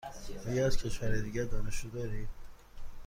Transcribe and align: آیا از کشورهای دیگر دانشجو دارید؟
آیا 0.47 0.65
از 0.67 0.77
کشورهای 0.77 1.21
دیگر 1.21 1.43
دانشجو 1.43 1.89
دارید؟ 1.89 2.27